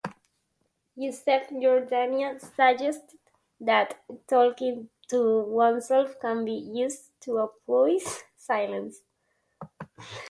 Joseph 0.97 1.49
Jordania 1.51 2.39
suggested 2.41 3.19
that 3.59 4.01
talking 4.27 4.89
to 5.11 5.41
oneself 5.41 6.19
can 6.19 6.43
be 6.43 6.53
used 6.53 7.11
to 7.21 7.37
avoid 7.37 8.01
silence. 8.35 9.01